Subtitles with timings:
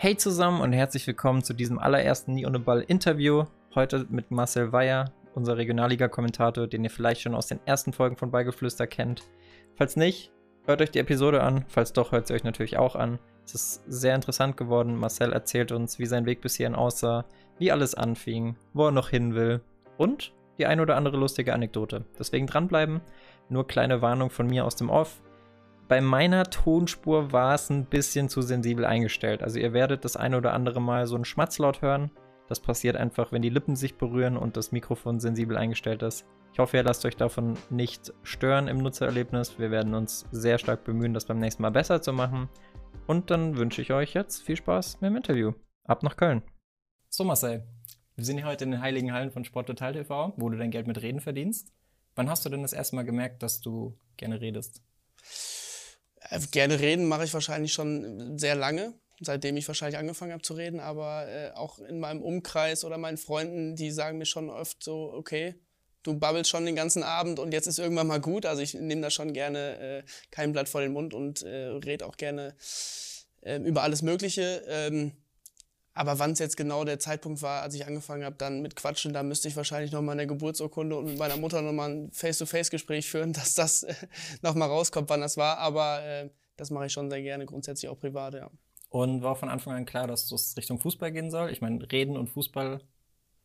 [0.00, 3.46] Hey zusammen und herzlich willkommen zu diesem allerersten Nie ohne Ball Interview.
[3.74, 8.30] Heute mit Marcel Weyer, unser Regionalliga-Kommentator, den ihr vielleicht schon aus den ersten Folgen von
[8.30, 9.24] Beigeflüster kennt.
[9.74, 10.30] Falls nicht,
[10.66, 11.64] hört euch die Episode an.
[11.66, 13.18] Falls doch, hört sie euch natürlich auch an.
[13.44, 14.94] Es ist sehr interessant geworden.
[14.94, 17.24] Marcel erzählt uns, wie sein Weg bis hierhin aussah,
[17.58, 19.62] wie alles anfing, wo er noch hin will
[19.96, 22.04] und die ein oder andere lustige Anekdote.
[22.16, 23.00] Deswegen dranbleiben.
[23.48, 25.20] Nur kleine Warnung von mir aus dem Off
[25.88, 29.42] bei meiner Tonspur war es ein bisschen zu sensibel eingestellt.
[29.42, 32.10] Also ihr werdet das eine oder andere Mal so einen Schmatzlaut hören.
[32.46, 36.26] Das passiert einfach, wenn die Lippen sich berühren und das Mikrofon sensibel eingestellt ist.
[36.52, 39.58] Ich hoffe, ihr lasst euch davon nicht stören im Nutzererlebnis.
[39.58, 42.48] Wir werden uns sehr stark bemühen, das beim nächsten Mal besser zu machen.
[43.06, 45.52] Und dann wünsche ich euch jetzt viel Spaß mit dem Interview.
[45.84, 46.42] Ab nach Köln.
[47.08, 47.66] So Marcel,
[48.16, 50.70] wir sind hier heute in den heiligen Hallen von Sport Total TV, wo du dein
[50.70, 51.72] Geld mit Reden verdienst.
[52.14, 54.82] Wann hast du denn das erste Mal gemerkt, dass du gerne redest?
[56.30, 60.54] Äh, gerne reden mache ich wahrscheinlich schon sehr lange, seitdem ich wahrscheinlich angefangen habe zu
[60.54, 64.82] reden, aber äh, auch in meinem Umkreis oder meinen Freunden, die sagen mir schon oft
[64.82, 65.54] so, okay,
[66.02, 68.46] du babbelst schon den ganzen Abend und jetzt ist irgendwann mal gut.
[68.46, 72.06] Also ich nehme da schon gerne äh, kein Blatt vor den Mund und äh, rede
[72.06, 72.54] auch gerne
[73.42, 74.62] äh, über alles Mögliche.
[74.68, 75.12] Ähm,
[75.98, 79.12] aber wann es jetzt genau der Zeitpunkt war, als ich angefangen habe, dann mit Quatschen,
[79.12, 82.12] da müsste ich wahrscheinlich noch mal eine Geburtsurkunde und mit meiner Mutter noch mal ein
[82.12, 83.94] Face-to-Face-Gespräch führen, dass das äh,
[84.42, 85.58] noch mal rauskommt, wann das war.
[85.58, 88.48] Aber äh, das mache ich schon sehr gerne, grundsätzlich auch privat, ja.
[88.90, 91.50] Und war von Anfang an klar, dass es Richtung Fußball gehen soll?
[91.50, 92.80] Ich meine, Reden und Fußball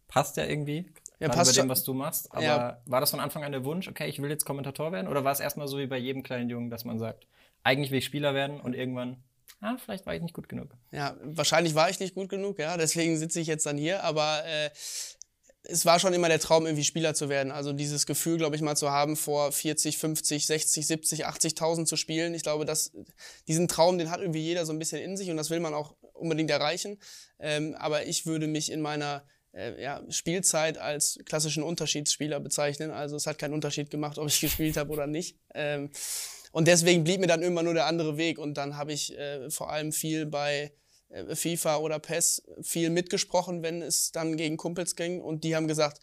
[0.07, 0.93] passt ja irgendwie.
[1.19, 2.31] Ja, passt bei dem, was du machst.
[2.31, 2.81] Aber ja.
[2.85, 5.07] war das von Anfang an der Wunsch, okay, ich will jetzt Kommentator werden?
[5.07, 7.25] Oder war es erstmal so wie bei jedem kleinen Jungen, dass man sagt,
[7.63, 9.23] eigentlich will ich Spieler werden und irgendwann
[9.64, 10.69] ah, vielleicht war ich nicht gut genug.
[10.92, 14.45] Ja, wahrscheinlich war ich nicht gut genug, ja, deswegen sitze ich jetzt dann hier, aber
[14.45, 14.69] äh,
[15.66, 17.52] es war schon immer der Traum, irgendwie Spieler zu werden.
[17.52, 21.95] Also dieses Gefühl, glaube ich, mal zu haben, vor 40, 50, 60, 70, 80.000 zu
[21.95, 22.34] spielen.
[22.34, 22.91] Ich glaube, dass
[23.47, 25.73] diesen Traum, den hat irgendwie jeder so ein bisschen in sich und das will man
[25.73, 27.00] auch unbedingt erreichen.
[27.39, 32.91] Ähm, aber ich würde mich in meiner äh, ja, Spielzeit als klassischen Unterschiedsspieler bezeichnen.
[32.91, 35.38] Also es hat keinen Unterschied gemacht, ob ich gespielt habe oder nicht.
[35.53, 35.91] Ähm,
[36.53, 38.38] und deswegen blieb mir dann immer nur der andere Weg.
[38.38, 40.72] Und dann habe ich äh, vor allem viel bei
[41.09, 45.19] äh, FIFA oder PES viel mitgesprochen, wenn es dann gegen Kumpels ging.
[45.19, 46.00] Und die haben gesagt,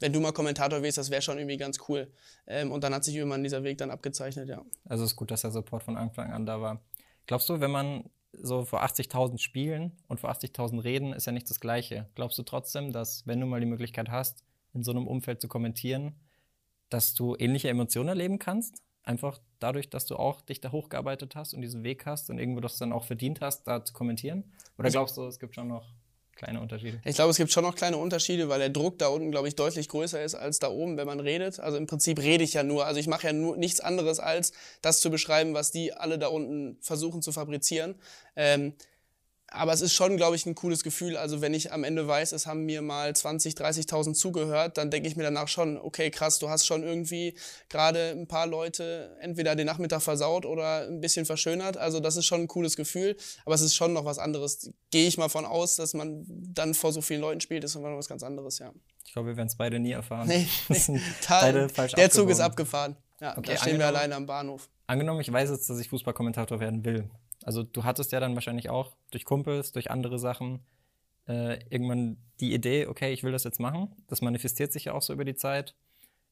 [0.00, 2.12] wenn du mal Kommentator wirst, das wäre schon irgendwie ganz cool.
[2.48, 4.64] Ähm, und dann hat sich irgendwann dieser Weg dann abgezeichnet, ja.
[4.86, 6.82] Also es ist gut, dass der Support von Anfang an da war.
[7.26, 11.48] Glaubst du, wenn man so vor 80.000 Spielen und vor 80.000 Reden ist ja nicht
[11.48, 12.08] das Gleiche.
[12.16, 14.42] Glaubst du trotzdem, dass wenn du mal die Möglichkeit hast,
[14.74, 16.16] in so einem Umfeld zu kommentieren,
[16.88, 18.82] dass du ähnliche Emotionen erleben kannst?
[19.04, 22.60] Einfach dadurch, dass du auch dich da hochgearbeitet hast und diesen Weg hast und irgendwo
[22.60, 24.52] das dann auch verdient hast, da zu kommentieren?
[24.78, 25.92] Oder glaubst du, es gibt schon noch
[26.36, 27.00] kleine Unterschiede?
[27.04, 29.56] Ich glaube, es gibt schon noch kleine Unterschiede, weil der Druck da unten, glaube ich,
[29.56, 31.58] deutlich größer ist als da oben, wenn man redet.
[31.58, 32.86] Also im Prinzip rede ich ja nur.
[32.86, 34.52] Also ich mache ja nur nichts anderes, als
[34.82, 37.96] das zu beschreiben, was die alle da unten versuchen zu fabrizieren.
[38.36, 38.74] Ähm,
[39.52, 41.16] aber es ist schon, glaube ich, ein cooles Gefühl.
[41.16, 45.08] Also wenn ich am Ende weiß, es haben mir mal 20, 30.000 zugehört, dann denke
[45.08, 47.34] ich mir danach schon, okay, krass, du hast schon irgendwie
[47.68, 51.76] gerade ein paar Leute entweder den Nachmittag versaut oder ein bisschen verschönert.
[51.76, 54.70] Also das ist schon ein cooles Gefühl, aber es ist schon noch was anderes.
[54.90, 57.90] Gehe ich mal von aus, dass man dann vor so vielen Leuten spielt, ist immer
[57.90, 58.72] noch was ganz anderes, ja.
[59.04, 60.26] Ich glaube, wir werden es beide nie erfahren.
[60.26, 62.96] Nee, nee beide falsch der Zug ist abgefahren.
[63.20, 64.68] Ja, okay, da stehen wir alleine am Bahnhof.
[64.86, 67.08] Angenommen, ich weiß jetzt, dass ich Fußballkommentator werden will.
[67.44, 70.60] Also du hattest ja dann wahrscheinlich auch durch Kumpels, durch andere Sachen
[71.28, 73.94] äh, irgendwann die Idee, okay, ich will das jetzt machen.
[74.08, 75.74] Das manifestiert sich ja auch so über die Zeit.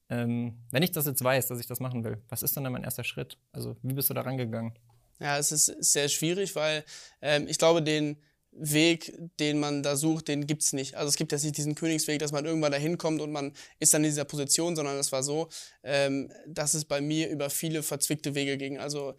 [0.09, 2.72] Ähm, wenn ich das jetzt weiß, dass ich das machen will, was ist dann, dann
[2.72, 3.38] mein erster Schritt?
[3.53, 4.72] Also wie bist du da rangegangen?
[5.21, 6.84] Ja, es ist sehr schwierig, weil
[7.22, 8.16] ähm, ich glaube, den
[8.53, 10.97] Weg, den man da sucht, den gibt's nicht.
[10.97, 13.94] Also es gibt jetzt nicht diesen Königsweg, dass man irgendwann da hinkommt und man ist
[13.94, 15.48] dann in dieser Position, sondern es war so,
[15.84, 18.78] ähm, dass es bei mir über viele verzwickte Wege ging.
[18.78, 19.15] Also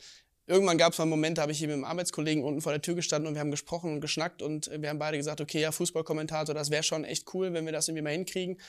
[0.52, 2.72] irgendwann gab es mal einen Moment, da habe ich hier mit einem Arbeitskollegen unten vor
[2.74, 5.62] der Tür gestanden und wir haben gesprochen und geschnackt und wir haben beide gesagt, okay,
[5.62, 8.60] ja, Fußballkommentator, das wäre schon echt cool, wenn wir das irgendwie mal hinkriegen.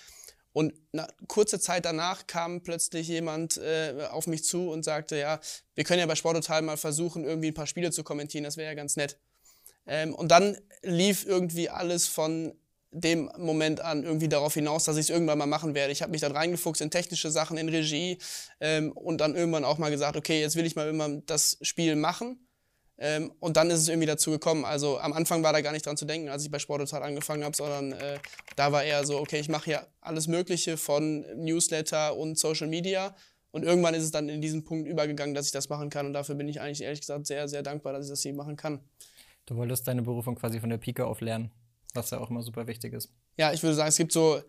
[0.53, 5.41] Und na, kurze Zeit danach kam plötzlich jemand äh, auf mich zu und sagte, ja,
[5.75, 8.69] wir können ja bei Sporttotal mal versuchen, irgendwie ein paar Spiele zu kommentieren, das wäre
[8.69, 9.19] ja ganz nett.
[9.87, 12.55] Ähm, und dann lief irgendwie alles von
[12.93, 15.93] dem Moment an irgendwie darauf hinaus, dass ich es irgendwann mal machen werde.
[15.93, 18.19] Ich habe mich dann reingefuchst in technische Sachen, in Regie
[18.61, 21.97] ähm, und dann irgendwann auch mal gesagt, okay, jetzt will ich mal immer das Spiel
[21.97, 22.47] machen.
[22.99, 24.67] Ähm, und dann ist es irgendwie dazu gekommen.
[24.67, 27.43] Also am Anfang war da gar nicht dran zu denken, als ich bei Sporttotal angefangen
[27.45, 28.19] habe, sondern äh,
[28.57, 33.17] da war eher so, okay, ich mache ja alles Mögliche von Newsletter und Social Media.
[33.53, 36.07] Und irgendwann ist es dann in diesen Punkt übergegangen, dass ich das machen kann.
[36.07, 38.57] Und dafür bin ich eigentlich ehrlich gesagt sehr, sehr dankbar, dass ich das hier machen
[38.57, 38.81] kann.
[39.47, 41.51] Du wolltest deine Berufung quasi von der Pike auf lernen
[41.95, 43.11] was ja auch immer super wichtig ist.
[43.37, 44.43] Ja, ich würde sagen, es gibt so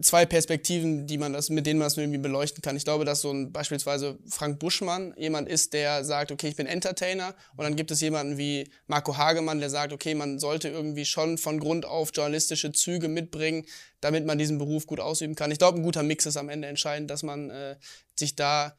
[0.00, 2.76] zwei Perspektiven, die man das, mit denen man das irgendwie beleuchten kann.
[2.76, 6.66] Ich glaube, dass so ein beispielsweise Frank Buschmann jemand ist, der sagt, okay, ich bin
[6.66, 11.04] Entertainer und dann gibt es jemanden wie Marco Hagemann, der sagt, okay, man sollte irgendwie
[11.04, 13.66] schon von Grund auf journalistische Züge mitbringen,
[14.00, 15.50] damit man diesen Beruf gut ausüben kann.
[15.50, 17.76] Ich glaube, ein guter Mix ist am Ende entscheidend, dass man äh,
[18.14, 18.78] sich da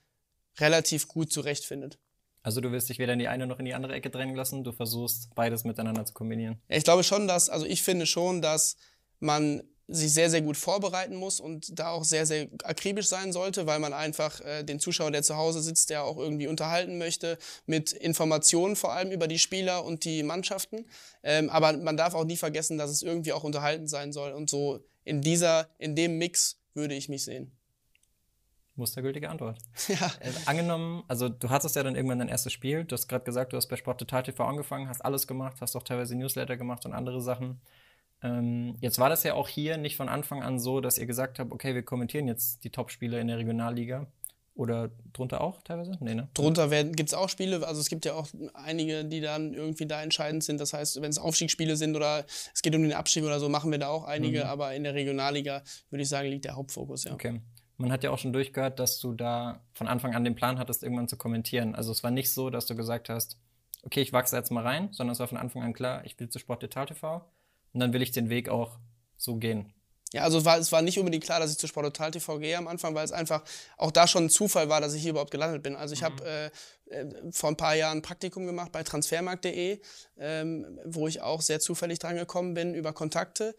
[0.59, 1.99] relativ gut zurechtfindet.
[2.49, 4.63] Also du wirst dich weder in die eine noch in die andere Ecke drängen lassen,
[4.63, 6.59] du versuchst beides miteinander zu kombinieren.
[6.67, 8.75] Ich glaube schon, dass, also ich finde schon, dass
[9.19, 13.67] man sich sehr, sehr gut vorbereiten muss und da auch sehr, sehr akribisch sein sollte,
[13.67, 17.37] weil man einfach äh, den Zuschauer, der zu Hause sitzt, der auch irgendwie unterhalten möchte,
[17.67, 20.87] mit Informationen vor allem über die Spieler und die Mannschaften.
[21.21, 24.31] Ähm, aber man darf auch nie vergessen, dass es irgendwie auch unterhalten sein soll.
[24.31, 27.58] Und so in dieser, in dem Mix würde ich mich sehen.
[28.79, 29.59] Mustergültige Antwort.
[29.87, 30.11] Ja.
[30.19, 32.85] Äh, angenommen, also du hattest ja dann irgendwann dein erstes Spiel.
[32.85, 35.75] Du hast gerade gesagt, du hast bei Sport Total TV angefangen, hast alles gemacht, hast
[35.75, 37.59] auch teilweise Newsletter gemacht und andere Sachen.
[38.21, 41.39] Ähm, jetzt war das ja auch hier nicht von Anfang an so, dass ihr gesagt
[41.39, 44.07] habt, okay, wir kommentieren jetzt die Top-Spiele in der Regionalliga.
[44.59, 45.97] Oder drunter auch teilweise?
[46.01, 46.27] Nee, ne?
[46.33, 50.03] Drunter gibt es auch Spiele, also es gibt ja auch einige, die dann irgendwie da
[50.03, 50.59] entscheidend sind.
[50.59, 53.71] Das heißt, wenn es Aufstiegsspiele sind oder es geht um den Abstieg oder so, machen
[53.71, 54.49] wir da auch einige, mhm.
[54.49, 57.13] aber in der Regionalliga würde ich sagen, liegt der Hauptfokus, ja.
[57.13, 57.39] Okay.
[57.79, 60.83] Man hat ja auch schon durchgehört, dass du da von Anfang an den Plan hattest,
[60.83, 61.75] irgendwann zu kommentieren.
[61.75, 63.37] Also es war nicht so, dass du gesagt hast,
[63.83, 66.29] okay, ich wachse jetzt mal rein, sondern es war von Anfang an klar, ich will
[66.29, 67.25] zu Sport Detail TV
[67.73, 68.77] und dann will ich den Weg auch
[69.15, 69.73] so gehen.
[70.11, 72.57] Ja, also war, es war nicht unbedingt klar, dass ich zu Sport Total TV gehe
[72.57, 73.43] am Anfang, weil es einfach
[73.77, 75.75] auch da schon ein Zufall war, dass ich hier überhaupt gelandet bin.
[75.75, 76.05] Also ich mhm.
[76.05, 76.45] habe äh,
[76.89, 79.79] äh, vor ein paar Jahren ein Praktikum gemacht bei transfermarkt.de,
[80.17, 83.55] ähm, wo ich auch sehr zufällig dran gekommen bin über Kontakte.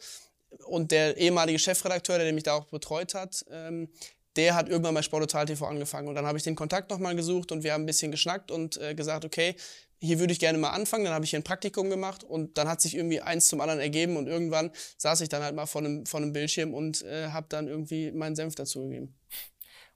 [0.67, 3.89] Und der ehemalige Chefredakteur, der mich da auch betreut hat, ähm,
[4.37, 6.09] der hat irgendwann bei Sport Total TV angefangen.
[6.09, 8.77] Und dann habe ich den Kontakt nochmal gesucht und wir haben ein bisschen geschnackt und
[8.77, 9.55] äh, gesagt, okay,
[10.01, 11.05] hier würde ich gerne mal anfangen.
[11.05, 13.81] Dann habe ich hier ein Praktikum gemacht und dann hat sich irgendwie eins zum anderen
[13.81, 17.29] ergeben und irgendwann saß ich dann halt mal vor einem, vor einem Bildschirm und äh,
[17.29, 19.15] habe dann irgendwie meinen Senf dazugegeben.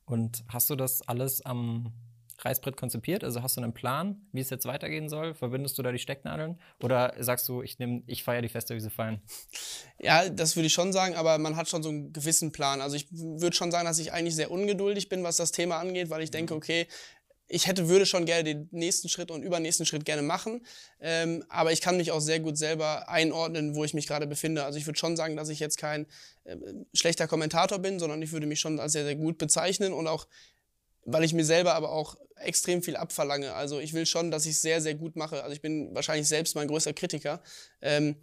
[0.05, 1.93] Und hast du das alles am
[2.39, 3.25] Reißbrett konzipiert?
[3.25, 5.35] Also hast du einen Plan, wie es jetzt weitergehen soll?
[5.35, 6.59] Verbindest du da die Stecknadeln?
[6.83, 9.21] Oder sagst du, ich, ich feiere die Feste, wie sie fallen?
[10.01, 12.81] Ja, das würde ich schon sagen, aber man hat schon so einen gewissen Plan.
[12.81, 16.11] Also ich würde schon sagen, dass ich eigentlich sehr ungeduldig bin, was das Thema angeht,
[16.11, 16.59] weil ich denke, mhm.
[16.59, 16.87] okay,
[17.47, 20.65] ich hätte, würde schon gerne den nächsten Schritt und übernächsten Schritt gerne machen.
[21.01, 24.65] Ähm, aber ich kann mich auch sehr gut selber einordnen, wo ich mich gerade befinde.
[24.65, 26.07] Also ich würde schon sagen, dass ich jetzt kein
[26.45, 26.57] äh,
[26.95, 30.27] schlechter Kommentator bin, sondern ich würde mich schon als sehr, sehr gut bezeichnen und auch,
[31.05, 33.55] weil ich mir selber aber auch extrem viel abverlange.
[33.55, 35.43] Also ich will schon, dass ich es sehr, sehr gut mache.
[35.43, 37.41] Also ich bin wahrscheinlich selbst mein größter Kritiker.
[37.81, 38.17] Ähm,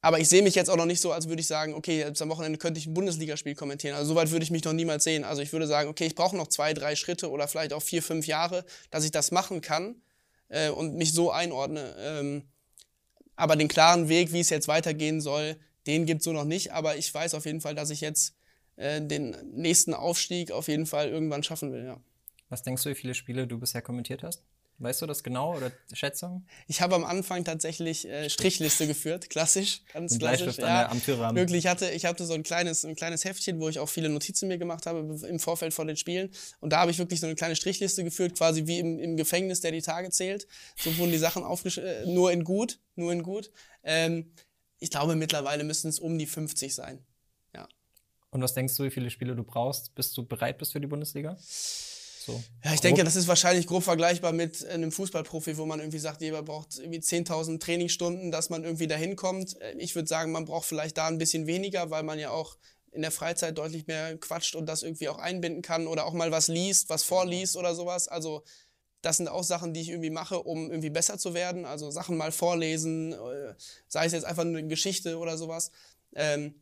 [0.00, 2.20] aber ich sehe mich jetzt auch noch nicht so, als würde ich sagen, okay, jetzt
[2.20, 3.96] am Wochenende könnte ich ein Bundesligaspiel kommentieren.
[3.96, 5.24] Also soweit würde ich mich noch niemals sehen.
[5.24, 8.02] Also ich würde sagen, okay, ich brauche noch zwei, drei Schritte oder vielleicht auch vier,
[8.02, 10.02] fünf Jahre, dass ich das machen kann
[10.48, 11.96] äh, und mich so einordne.
[11.98, 12.42] Ähm,
[13.34, 15.56] aber den klaren Weg, wie es jetzt weitergehen soll,
[15.86, 16.72] den gibt es so noch nicht.
[16.72, 18.33] Aber ich weiß auf jeden Fall, dass ich jetzt
[18.76, 22.00] äh, den nächsten Aufstieg auf jeden Fall irgendwann schaffen will, ja.
[22.48, 24.44] Was denkst du, wie viele Spiele du bisher kommentiert hast?
[24.78, 26.44] Weißt du das genau oder Schätzung?
[26.66, 30.58] Ich habe am Anfang tatsächlich äh, Strichliste geführt, klassisch, ganz klassisch.
[30.58, 31.36] Ja, am Türrahmen.
[31.36, 34.08] Wirklich, ich hatte, ich hatte so ein kleines, ein kleines Heftchen, wo ich auch viele
[34.08, 36.30] Notizen mir gemacht habe im Vorfeld vor den Spielen.
[36.60, 39.60] Und da habe ich wirklich so eine kleine Strichliste geführt, quasi wie im, im Gefängnis,
[39.60, 40.48] der die Tage zählt.
[40.76, 43.52] So wurden die Sachen aufgeschrieben, äh, nur in gut, nur in gut.
[43.84, 44.32] Ähm,
[44.80, 46.98] ich glaube, mittlerweile müssten es um die 50 sein.
[48.34, 50.88] Und was denkst du, wie viele Spiele du brauchst, bis du bereit bist für die
[50.88, 51.36] Bundesliga?
[51.38, 52.32] So.
[52.64, 52.82] Ja, ich grob.
[52.82, 56.76] denke, das ist wahrscheinlich grob vergleichbar mit einem Fußballprofi, wo man irgendwie sagt, jeder braucht
[56.80, 59.56] irgendwie 10.000 Trainingsstunden, dass man irgendwie dahin kommt.
[59.78, 62.56] Ich würde sagen, man braucht vielleicht da ein bisschen weniger, weil man ja auch
[62.90, 66.32] in der Freizeit deutlich mehr quatscht und das irgendwie auch einbinden kann oder auch mal
[66.32, 68.08] was liest, was vorliest oder sowas.
[68.08, 68.42] Also
[69.00, 71.66] das sind auch Sachen, die ich irgendwie mache, um irgendwie besser zu werden.
[71.66, 73.54] Also Sachen mal vorlesen, äh,
[73.86, 75.70] sei es jetzt einfach eine Geschichte oder sowas.
[76.16, 76.54] Ähm,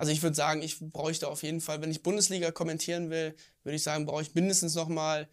[0.00, 3.76] also ich würde sagen, ich bräuchte auf jeden Fall, wenn ich Bundesliga kommentieren will, würde
[3.76, 5.28] ich sagen, brauche ich mindestens nochmal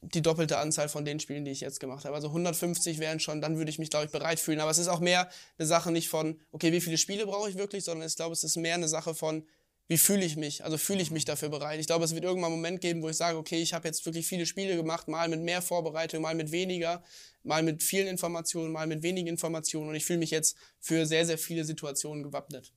[0.00, 2.16] die doppelte Anzahl von den Spielen, die ich jetzt gemacht habe.
[2.16, 4.58] Also 150 wären schon, dann würde ich mich, glaube ich, bereit fühlen.
[4.58, 7.56] Aber es ist auch mehr eine Sache nicht von, okay, wie viele Spiele brauche ich
[7.56, 9.46] wirklich, sondern ich glaube, es ist mehr eine Sache von,
[9.86, 10.64] wie fühle ich mich?
[10.64, 11.78] Also fühle ich mich dafür bereit?
[11.78, 14.04] Ich glaube, es wird irgendwann einen Moment geben, wo ich sage, okay, ich habe jetzt
[14.06, 17.04] wirklich viele Spiele gemacht, mal mit mehr Vorbereitung, mal mit weniger,
[17.44, 21.24] mal mit vielen Informationen, mal mit wenigen Informationen und ich fühle mich jetzt für sehr,
[21.26, 22.72] sehr viele Situationen gewappnet.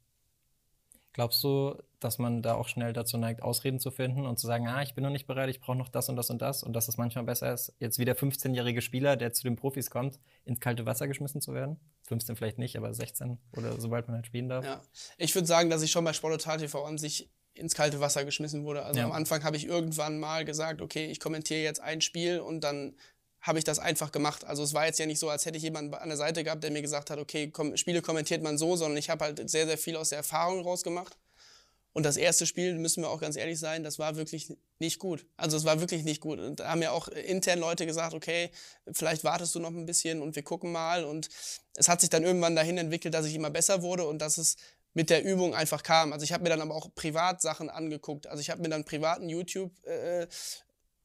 [1.14, 4.68] Glaubst du, dass man da auch schnell dazu neigt, Ausreden zu finden und zu sagen,
[4.68, 6.74] ah, ich bin noch nicht bereit, ich brauche noch das und das und das und
[6.74, 10.20] dass es manchmal besser ist, jetzt wie der 15-jährige Spieler, der zu den Profis kommt,
[10.44, 11.80] ins kalte Wasser geschmissen zu werden?
[12.08, 14.66] 15 vielleicht nicht, aber 16 oder sobald man halt spielen darf.
[14.66, 14.82] Ja,
[15.18, 18.66] ich würde sagen, dass ich schon bei Sport TV an sich ins kalte Wasser geschmissen
[18.66, 18.84] wurde.
[18.84, 19.06] Also ja.
[19.06, 22.96] am Anfang habe ich irgendwann mal gesagt, okay, ich kommentiere jetzt ein Spiel und dann
[23.44, 24.46] habe ich das einfach gemacht.
[24.46, 26.64] Also es war jetzt ja nicht so, als hätte ich jemanden an der Seite gehabt,
[26.64, 29.68] der mir gesagt hat, okay, komm, Spiele kommentiert man so, sondern ich habe halt sehr,
[29.68, 31.18] sehr viel aus der Erfahrung rausgemacht.
[31.92, 35.28] Und das erste Spiel, müssen wir auch ganz ehrlich sein, das war wirklich nicht gut.
[35.38, 36.40] Also es war wirklich nicht gut.
[36.40, 38.50] Und da haben ja auch intern Leute gesagt, okay,
[38.92, 41.04] vielleicht wartest du noch ein bisschen und wir gucken mal.
[41.04, 41.30] Und
[41.76, 44.56] es hat sich dann irgendwann dahin entwickelt, dass ich immer besser wurde und dass es
[44.96, 46.14] mit der Übung einfach kam.
[46.14, 48.26] Also ich habe mir dann aber auch Privatsachen angeguckt.
[48.26, 50.28] Also ich habe mir dann privaten YouTube äh,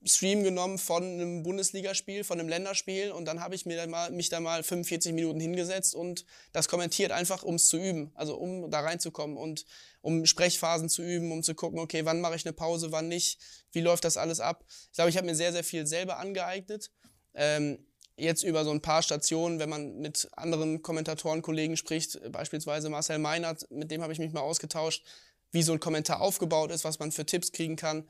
[0.04, 4.10] Stream genommen von einem Bundesligaspiel, von einem Länderspiel und dann habe ich mir dann mal,
[4.10, 8.36] mich da mal 45 Minuten hingesetzt und das kommentiert, einfach um es zu üben, also
[8.36, 9.64] um da reinzukommen und
[10.00, 13.40] um Sprechphasen zu üben, um zu gucken, okay, wann mache ich eine Pause, wann nicht,
[13.72, 14.64] wie läuft das alles ab.
[14.68, 16.92] Ich glaube, ich habe mir sehr, sehr viel selber angeeignet.
[17.34, 17.84] Ähm,
[18.16, 23.68] jetzt über so ein paar Stationen, wenn man mit anderen Kommentatorenkollegen spricht, beispielsweise Marcel Meinert,
[23.70, 25.04] mit dem habe ich mich mal ausgetauscht,
[25.50, 28.06] wie so ein Kommentar aufgebaut ist, was man für Tipps kriegen kann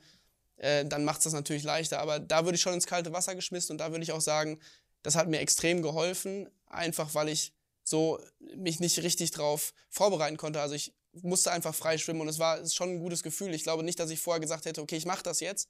[0.59, 1.99] äh, dann macht es das natürlich leichter.
[1.99, 4.59] Aber da würde ich schon ins kalte Wasser geschmissen und da würde ich auch sagen,
[5.01, 8.19] das hat mir extrem geholfen, einfach weil ich so
[8.55, 10.61] mich nicht richtig drauf vorbereiten konnte.
[10.61, 13.53] Also ich musste einfach frei schwimmen und es war schon ein gutes Gefühl.
[13.53, 15.69] Ich glaube nicht, dass ich vorher gesagt hätte, okay, ich mache das jetzt,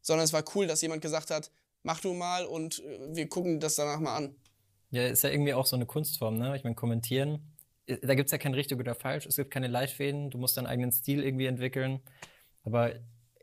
[0.00, 1.50] sondern es war cool, dass jemand gesagt hat,
[1.82, 4.36] mach du mal und äh, wir gucken das danach mal an.
[4.90, 6.56] Ja, ist ja irgendwie auch so eine Kunstform, ne?
[6.56, 7.54] Ich meine, kommentieren,
[7.86, 10.56] äh, da gibt es ja kein richtig oder falsch, es gibt keine Leitfäden, du musst
[10.56, 12.00] deinen eigenen Stil irgendwie entwickeln.
[12.64, 12.94] Aber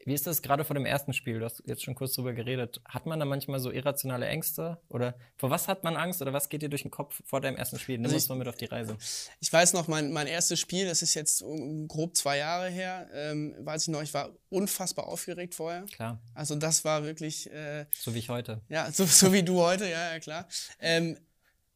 [0.05, 1.39] wie ist das gerade vor dem ersten Spiel?
[1.39, 2.81] Du hast jetzt schon kurz drüber geredet.
[2.85, 4.79] Hat man da manchmal so irrationale Ängste?
[4.89, 6.21] Oder vor was hat man Angst?
[6.21, 7.97] Oder was geht dir durch den Kopf vor deinem ersten Spiel?
[7.97, 8.97] Nimm also uns mal mit auf die Reise.
[9.39, 11.43] Ich weiß noch, mein, mein erstes Spiel, das ist jetzt
[11.87, 15.85] grob zwei Jahre her, ähm, weiß ich noch, ich war unfassbar aufgeregt vorher.
[15.85, 16.21] Klar.
[16.33, 17.51] Also das war wirklich...
[17.51, 18.61] Äh, so wie ich heute.
[18.69, 20.47] Ja, so, so wie du heute, ja, ja klar.
[20.79, 21.17] Ähm,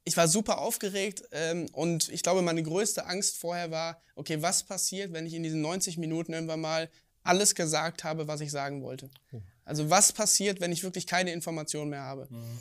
[0.07, 4.63] ich war super aufgeregt ähm, und ich glaube, meine größte Angst vorher war, okay, was
[4.63, 6.89] passiert, wenn ich in diesen 90 Minuten irgendwann mal
[7.27, 9.09] alles gesagt habe, was ich sagen wollte.
[9.31, 9.41] Oh.
[9.65, 12.27] Also was passiert, wenn ich wirklich keine Informationen mehr habe?
[12.29, 12.59] Mhm.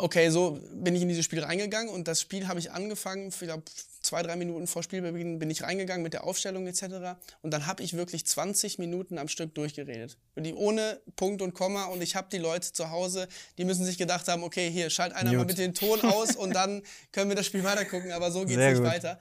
[0.00, 3.62] Okay, so bin ich in dieses Spiel reingegangen und das Spiel habe ich angefangen, vielleicht
[4.00, 7.18] zwei, drei Minuten vor Spielbeginn bin ich reingegangen mit der Aufstellung etc.
[7.42, 10.16] Und dann habe ich wirklich 20 Minuten am Stück durchgeredet.
[10.54, 13.26] Ohne Punkt und Komma und ich habe die Leute zu Hause,
[13.58, 15.38] die müssen sich gedacht haben, okay, hier, schalt einer Mute.
[15.38, 18.56] mal mit den Ton aus und dann können wir das Spiel weitergucken, aber so geht
[18.56, 18.86] es nicht gut.
[18.86, 19.18] weiter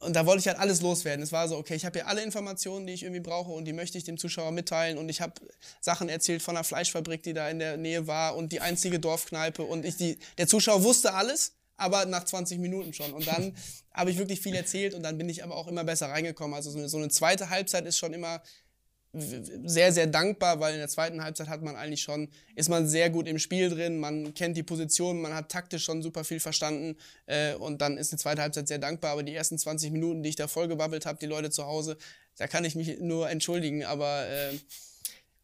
[0.00, 1.22] und da wollte ich halt alles loswerden.
[1.22, 3.74] Es war so, okay, ich habe hier alle Informationen, die ich irgendwie brauche und die
[3.74, 4.96] möchte ich dem Zuschauer mitteilen.
[4.96, 5.34] Und ich habe
[5.80, 9.62] Sachen erzählt von einer Fleischfabrik, die da in der Nähe war und die einzige Dorfkneipe.
[9.62, 13.12] Und ich, die, der Zuschauer wusste alles, aber nach 20 Minuten schon.
[13.12, 13.54] Und dann
[13.92, 16.54] habe ich wirklich viel erzählt und dann bin ich aber auch immer besser reingekommen.
[16.54, 18.40] Also so eine, so eine zweite Halbzeit ist schon immer
[19.12, 23.10] sehr, sehr dankbar, weil in der zweiten Halbzeit hat man eigentlich schon, ist man sehr
[23.10, 26.96] gut im Spiel drin, man kennt die Position, man hat taktisch schon super viel verstanden
[27.26, 29.12] äh, und dann ist die zweite Halbzeit sehr dankbar.
[29.12, 31.96] Aber die ersten 20 Minuten, die ich da vollgebabbelt habe, die Leute zu Hause,
[32.36, 34.58] da kann ich mich nur entschuldigen, aber äh,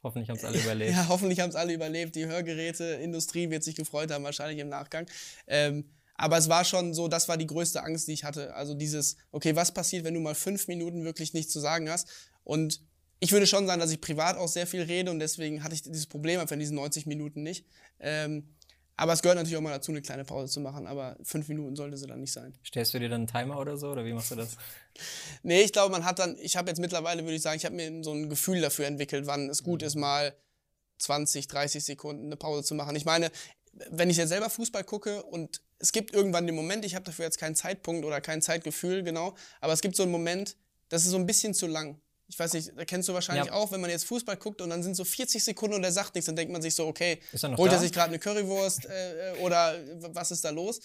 [0.03, 0.93] Hoffentlich haben es alle überlebt.
[0.97, 2.15] Ja, hoffentlich haben es alle überlebt.
[2.15, 5.07] Die Hörgeräteindustrie wird sich gefreut haben, wahrscheinlich im Nachgang.
[5.49, 8.55] Ähm, aber es war schon so, das war die größte Angst, die ich hatte.
[8.55, 12.09] Also dieses, okay, was passiert, wenn du mal fünf Minuten wirklich nichts zu sagen hast?
[12.45, 12.81] Und
[13.21, 15.83] ich würde schon sagen, dass ich privat auch sehr viel rede und deswegen hatte ich
[15.83, 17.67] dieses Problem einfach in diesen 90 Minuten nicht.
[17.99, 18.55] Ähm,
[18.99, 21.77] aber es gehört natürlich auch mal dazu, eine kleine Pause zu machen, aber fünf Minuten
[21.77, 22.57] sollte sie dann nicht sein.
[22.65, 24.57] Stellst du dir dann einen Timer oder so oder wie machst du das?
[25.43, 27.75] nee, ich glaube, man hat dann, ich habe jetzt mittlerweile, würde ich sagen, ich habe
[27.75, 29.87] mir so ein Gefühl dafür entwickelt, wann es gut mhm.
[29.87, 30.35] ist, mal
[30.99, 32.97] 20, 30 Sekunden eine Pause zu machen.
[32.97, 33.31] Ich meine,
[33.91, 37.27] wenn ich jetzt selber Fußball gucke und es gibt irgendwann den Moment, ich habe dafür
[37.27, 40.57] jetzt keinen Zeitpunkt oder kein Zeitgefühl, genau, aber es gibt so einen Moment,
[40.89, 43.53] das ist so ein bisschen zu lang ich weiß nicht, da kennst du wahrscheinlich ja.
[43.53, 46.15] auch, wenn man jetzt Fußball guckt und dann sind so 40 Sekunden und er sagt
[46.15, 47.77] nichts, dann denkt man sich so, okay, er holt da?
[47.77, 49.79] er sich gerade eine Currywurst äh, äh oder
[50.13, 50.81] was ist da los?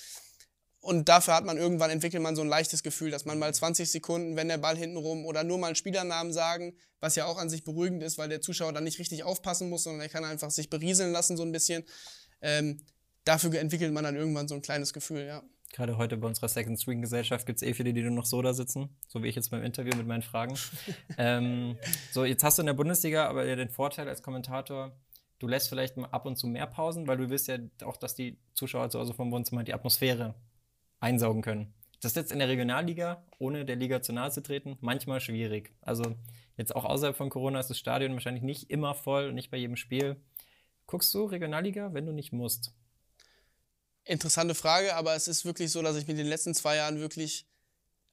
[0.82, 3.90] Und dafür hat man irgendwann entwickelt man so ein leichtes Gefühl, dass man mal 20
[3.90, 7.38] Sekunden, wenn der Ball hinten rum oder nur mal einen Spielernamen sagen, was ja auch
[7.38, 10.26] an sich beruhigend ist, weil der Zuschauer dann nicht richtig aufpassen muss, sondern er kann
[10.26, 11.84] einfach sich berieseln lassen so ein bisschen.
[12.42, 12.82] Ähm,
[13.26, 15.44] dafür entwickelt man dann irgendwann so ein kleines Gefühl, ja.
[15.72, 18.42] Gerade heute bei unserer Second Screen Gesellschaft gibt es eh viele, die nur noch so
[18.42, 20.56] da sitzen, so wie ich jetzt beim Interview mit meinen Fragen.
[21.18, 21.78] ähm,
[22.12, 24.92] so, jetzt hast du in der Bundesliga aber ja den Vorteil als Kommentator,
[25.40, 28.16] du lässt vielleicht mal ab und zu mehr Pausen, weil du willst ja auch, dass
[28.16, 30.36] die Zuschauer zu Hause vom Wohnzimmer die Atmosphäre
[31.00, 31.74] einsaugen können.
[32.02, 35.72] Das ist jetzt in der Regionalliga, ohne der Liga zu nahe zu treten, manchmal schwierig.
[35.82, 36.16] Also
[36.58, 39.58] jetzt auch außerhalb von Corona ist das Stadion wahrscheinlich nicht immer voll und nicht bei
[39.58, 40.18] jedem Spiel.
[40.88, 42.74] Guckst du Regionalliga, wenn du nicht musst?
[44.04, 47.00] Interessante Frage, aber es ist wirklich so, dass ich mich in den letzten zwei Jahren
[47.00, 47.46] wirklich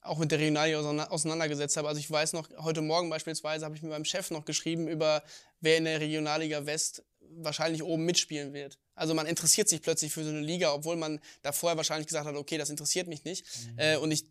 [0.01, 1.87] auch mit der Regionalliga auseinandergesetzt habe.
[1.87, 5.23] Also ich weiß noch, heute Morgen beispielsweise habe ich mit meinem Chef noch geschrieben über,
[5.59, 8.77] wer in der Regionalliga West wahrscheinlich oben mitspielen wird.
[8.95, 12.25] Also man interessiert sich plötzlich für so eine Liga, obwohl man da vorher wahrscheinlich gesagt
[12.25, 13.45] hat, okay, das interessiert mich nicht.
[13.73, 13.79] Mhm.
[13.79, 14.25] Äh, und ich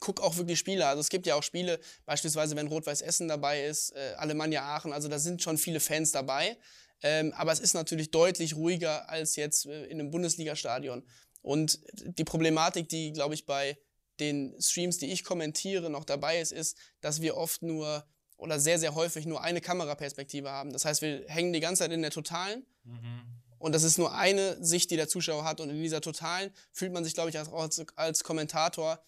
[0.00, 0.86] gucke auch wirklich Spiele.
[0.86, 4.92] Also es gibt ja auch Spiele, beispielsweise wenn Rot-Weiß Essen dabei ist, äh, Alemannia Aachen,
[4.92, 6.56] also da sind schon viele Fans dabei.
[7.02, 11.02] Ähm, aber es ist natürlich deutlich ruhiger als jetzt äh, in einem Bundesliga-Stadion.
[11.40, 13.76] Und die Problematik, die, glaube ich, bei
[14.20, 18.06] den Streams, die ich kommentiere, noch dabei ist, ist, dass wir oft nur
[18.36, 20.72] oder sehr, sehr häufig nur eine Kameraperspektive haben.
[20.72, 22.66] Das heißt, wir hängen die ganze Zeit in der Totalen.
[22.84, 23.22] Mhm.
[23.58, 25.60] Und das ist nur eine Sicht, die der Zuschauer hat.
[25.60, 27.48] Und in dieser Totalen fühlt man sich, glaube ich, als,
[27.94, 29.00] als Kommentator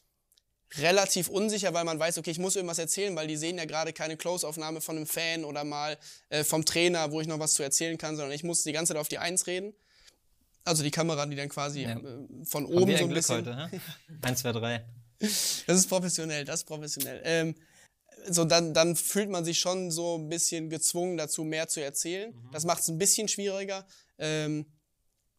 [0.78, 3.92] relativ unsicher, weil man weiß, okay, ich muss irgendwas erzählen, weil die sehen ja gerade
[3.92, 5.96] keine Close-Aufnahme von einem Fan oder mal
[6.30, 8.92] äh, vom Trainer, wo ich noch was zu erzählen kann, sondern ich muss die ganze
[8.92, 9.72] Zeit auf die Eins reden.
[10.64, 11.96] Also die Kamera, die dann quasi ja.
[11.96, 12.02] äh,
[12.44, 13.36] von oben so ein Glück bisschen.
[13.36, 13.70] heute, ne?
[14.22, 14.84] Eins, zwei, drei.
[15.18, 17.20] Das ist professionell, das ist professionell.
[17.24, 17.54] Ähm,
[18.28, 22.34] so dann, dann fühlt man sich schon so ein bisschen gezwungen dazu, mehr zu erzählen.
[22.34, 22.50] Mhm.
[22.52, 23.86] Das macht es ein bisschen schwieriger.
[24.18, 24.66] Ähm,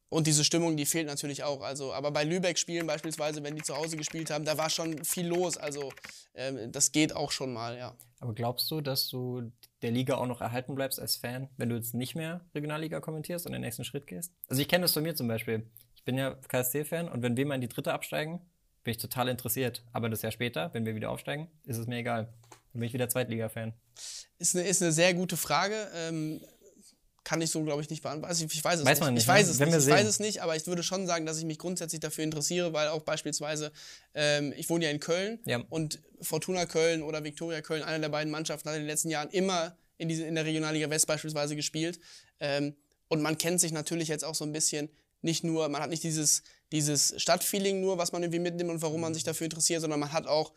[0.09, 1.61] und diese Stimmung, die fehlt natürlich auch.
[1.61, 5.27] Also, aber bei Lübeck-Spielen beispielsweise, wenn die zu Hause gespielt haben, da war schon viel
[5.27, 5.57] los.
[5.57, 5.91] Also
[6.35, 7.95] ähm, das geht auch schon mal, ja.
[8.19, 11.75] Aber glaubst du, dass du der Liga auch noch erhalten bleibst als Fan, wenn du
[11.75, 14.31] jetzt nicht mehr Regionalliga kommentierst und den nächsten Schritt gehst?
[14.47, 15.69] Also ich kenne das von mir zum Beispiel.
[15.95, 18.41] Ich bin ja KSC-Fan und wenn wir mal in die dritte absteigen,
[18.83, 19.83] bin ich total interessiert.
[19.91, 22.33] Aber das Jahr später, wenn wir wieder aufsteigen, ist es mir egal.
[22.71, 23.73] Dann bin ich wieder Zweitliga-Fan.
[24.37, 25.87] Ist eine, ist eine sehr gute Frage.
[25.95, 26.41] Ähm,
[27.25, 28.33] kann ich so, glaube ich, nicht beantworten.
[28.33, 29.11] Ich, weiß es weiß nicht.
[29.11, 29.23] nicht.
[29.23, 29.51] Ich weiß ne?
[29.51, 29.79] es Wenn nicht.
[29.79, 32.71] Ich weiß es nicht, aber ich würde schon sagen, dass ich mich grundsätzlich dafür interessiere,
[32.71, 33.71] weil auch beispielsweise,
[34.13, 35.61] ähm, ich wohne ja in Köln ja.
[35.69, 39.29] und Fortuna Köln oder Viktoria Köln, einer der beiden Mannschaften, hat in den letzten Jahren
[39.31, 41.99] immer in, diese, in der Regionalliga West beispielsweise gespielt.
[42.39, 42.75] Ähm,
[43.07, 44.89] und man kennt sich natürlich jetzt auch so ein bisschen
[45.21, 49.01] nicht nur, man hat nicht dieses, dieses Stadtfeeling nur, was man irgendwie mitnimmt und warum
[49.01, 50.53] man sich dafür interessiert, sondern man hat auch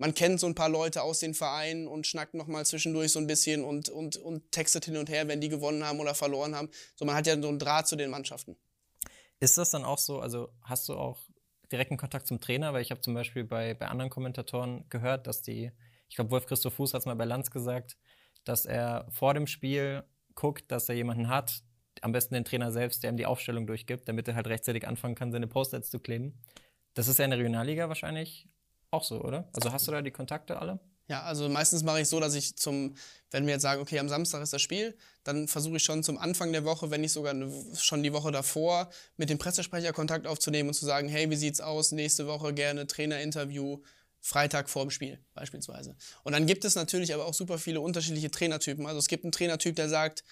[0.00, 3.18] man kennt so ein paar Leute aus den Vereinen und schnackt noch mal zwischendurch so
[3.18, 6.56] ein bisschen und, und, und textet hin und her, wenn die gewonnen haben oder verloren
[6.56, 6.70] haben.
[6.96, 8.56] So, man hat ja so einen Draht zu den Mannschaften.
[9.40, 11.18] Ist das dann auch so, also hast du auch
[11.70, 12.72] direkten Kontakt zum Trainer?
[12.72, 15.70] Weil ich habe zum Beispiel bei, bei anderen Kommentatoren gehört, dass die,
[16.08, 17.98] ich glaube, Wolf Christoph Fuß hat es mal bei Lanz gesagt,
[18.44, 20.02] dass er vor dem Spiel
[20.34, 21.62] guckt, dass er jemanden hat,
[22.00, 25.14] am besten den Trainer selbst, der ihm die Aufstellung durchgibt, damit er halt rechtzeitig anfangen
[25.14, 26.40] kann, seine Post-its zu kleben.
[26.94, 28.48] Das ist ja in der Regionalliga wahrscheinlich
[28.90, 29.48] auch so, oder?
[29.52, 30.80] Also hast du da die Kontakte alle?
[31.10, 32.94] Ja, also meistens mache ich so, dass ich zum,
[33.32, 36.18] wenn wir jetzt sagen, okay, am Samstag ist das Spiel, dann versuche ich schon zum
[36.18, 37.34] Anfang der Woche, wenn nicht sogar
[37.74, 41.60] schon die Woche davor, mit dem Pressesprecher Kontakt aufzunehmen und zu sagen, hey, wie sieht's
[41.60, 41.90] aus?
[41.90, 43.82] Nächste Woche gerne Trainerinterview,
[44.20, 45.96] Freitag vor dem Spiel beispielsweise.
[46.22, 48.86] Und dann gibt es natürlich aber auch super viele unterschiedliche Trainertypen.
[48.86, 50.22] Also es gibt einen Trainertyp, der sagt,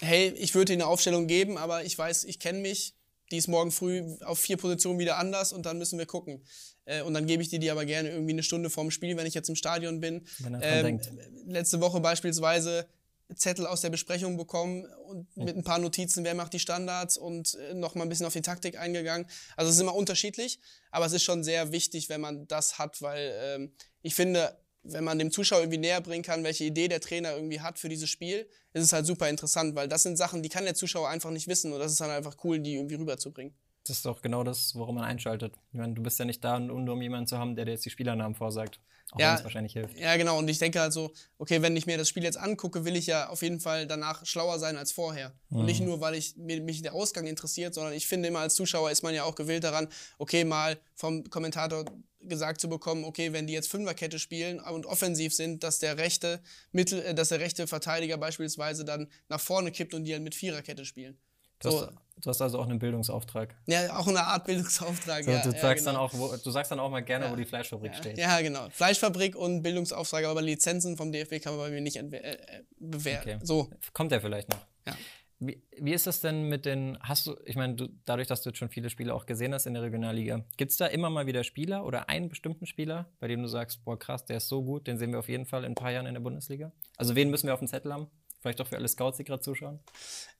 [0.00, 2.94] hey, ich würde dir eine Aufstellung geben, aber ich weiß, ich kenne mich,
[3.30, 6.42] die ist morgen früh auf vier Positionen wieder anders und dann müssen wir gucken.
[6.84, 9.26] Äh, und dann gebe ich dir die aber gerne irgendwie eine Stunde vorm Spiel, wenn
[9.26, 10.26] ich jetzt im Stadion bin.
[10.38, 11.12] Wenn er ähm, denkt.
[11.46, 12.86] Letzte Woche beispielsweise
[13.34, 15.44] Zettel aus der Besprechung bekommen und ja.
[15.44, 18.32] mit ein paar Notizen, wer macht die Standards und äh, noch mal ein bisschen auf
[18.32, 19.26] die Taktik eingegangen.
[19.56, 20.58] Also es ist immer unterschiedlich,
[20.90, 25.04] aber es ist schon sehr wichtig, wenn man das hat, weil ähm, ich finde, wenn
[25.04, 28.08] man dem Zuschauer irgendwie näher bringen kann, welche Idee der Trainer irgendwie hat für dieses
[28.08, 31.30] Spiel, ist es halt super interessant, weil das sind Sachen, die kann der Zuschauer einfach
[31.30, 33.54] nicht wissen und das ist dann einfach cool, die irgendwie rüberzubringen.
[33.84, 35.54] Das ist doch genau das, worum man einschaltet.
[35.72, 37.84] Ich meine, du bist ja nicht da, nur um jemanden zu haben, der dir jetzt
[37.84, 38.80] die Spielernamen vorsagt.
[39.12, 39.98] Auch ja, wenn es wahrscheinlich hilft.
[39.98, 40.38] Ja, genau.
[40.38, 43.06] Und ich denke halt so, okay, wenn ich mir das Spiel jetzt angucke, will ich
[43.06, 45.32] ja auf jeden Fall danach schlauer sein als vorher.
[45.48, 45.58] Mhm.
[45.58, 48.90] Und nicht nur, weil ich, mich der Ausgang interessiert, sondern ich finde immer als Zuschauer
[48.90, 51.84] ist man ja auch gewillt daran, okay, mal vom Kommentator
[52.22, 56.40] gesagt zu bekommen, okay, wenn die jetzt Fünferkette spielen und offensiv sind, dass der rechte
[56.72, 60.34] Mittel, äh, dass der rechte Verteidiger beispielsweise dann nach vorne kippt und die halt mit
[60.34, 61.18] Viererkette spielen.
[61.60, 61.80] Du, so.
[61.80, 63.54] hast, du hast also auch einen Bildungsauftrag.
[63.66, 65.24] Ja, auch eine Art Bildungsauftrag.
[65.24, 65.84] So, ja, du, sagst ja, genau.
[65.84, 67.32] dann auch, wo, du sagst dann auch mal gerne, ja.
[67.32, 68.18] wo die Fleischfabrik steht.
[68.18, 68.68] Ja, genau.
[68.70, 72.36] Fleischfabrik und Bildungsauftrag, aber Lizenzen vom DFB kann man bei mir nicht äh, äh,
[72.78, 73.36] bewähren.
[73.36, 73.38] Okay.
[73.42, 73.70] So.
[73.92, 74.60] Kommt der vielleicht noch.
[74.86, 74.96] Ja.
[75.42, 78.50] Wie, wie ist das denn mit den, hast du, ich meine, du, dadurch, dass du
[78.50, 81.26] jetzt schon viele Spiele auch gesehen hast in der Regionalliga, gibt es da immer mal
[81.26, 84.62] wieder Spieler oder einen bestimmten Spieler, bei dem du sagst, boah krass, der ist so
[84.62, 86.72] gut, den sehen wir auf jeden Fall in ein paar Jahren in der Bundesliga?
[86.98, 88.08] Also wen müssen wir auf dem Zettel haben?
[88.40, 89.80] Vielleicht auch für alle Scouts, die gerade zuschauen?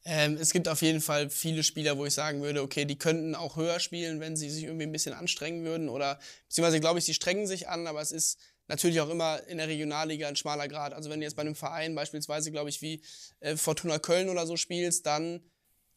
[0.04, 3.34] Ähm, es gibt auf jeden Fall viele Spieler, wo ich sagen würde, okay, die könnten
[3.34, 5.90] auch höher spielen, wenn sie sich irgendwie ein bisschen anstrengen würden.
[5.90, 9.58] Oder beziehungsweise glaube ich, sie strengen sich an, aber es ist natürlich auch immer in
[9.58, 10.94] der Regionalliga ein schmaler Grad.
[10.94, 13.02] Also wenn du jetzt bei einem Verein beispielsweise, glaube ich, wie
[13.40, 15.42] äh, Fortuna Köln oder so spielst, dann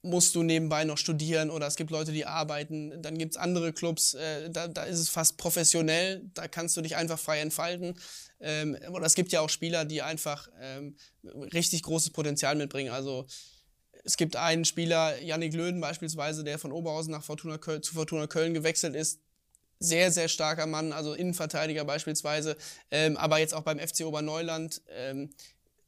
[0.03, 3.01] musst du nebenbei noch studieren oder es gibt Leute, die arbeiten.
[3.01, 6.81] Dann gibt es andere Clubs, äh, da, da ist es fast professionell, da kannst du
[6.81, 7.95] dich einfach frei entfalten.
[8.41, 12.91] Ähm, oder es gibt ja auch Spieler, die einfach ähm, richtig großes Potenzial mitbringen.
[12.91, 13.25] Also
[14.03, 18.27] es gibt einen Spieler, Yannick Löden beispielsweise, der von Oberhausen nach Fortuna Köln, zu Fortuna
[18.27, 19.21] Köln gewechselt ist,
[19.79, 22.57] sehr, sehr starker Mann, also Innenverteidiger beispielsweise,
[22.91, 25.29] ähm, aber jetzt auch beim FC Oberneuland, ähm,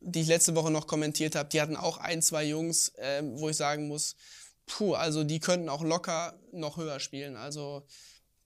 [0.06, 3.50] die ich letzte Woche noch kommentiert habe, die hatten auch ein, zwei Jungs, ähm, wo
[3.50, 4.15] ich sagen muss,
[4.68, 7.36] puh, also die könnten auch locker noch höher spielen.
[7.36, 7.86] Also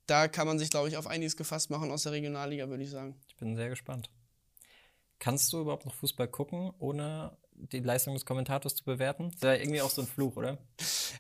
[0.06, 2.90] da kann man sich, glaube ich, auf einiges gefasst machen aus der Regionalliga, würde ich
[2.90, 3.20] sagen.
[3.28, 4.10] Ich bin sehr gespannt.
[5.20, 9.32] Kannst du überhaupt noch Fußball gucken, ohne die Leistung des Kommentators zu bewerten?
[9.32, 10.58] Das ist ja irgendwie auch so ein Fluch, oder?